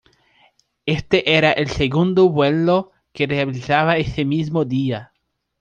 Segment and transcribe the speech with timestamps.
[0.87, 5.13] Este era el segundo vuelo que realizaba ese mismo día.